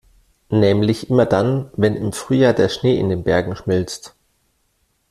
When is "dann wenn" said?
1.27-1.95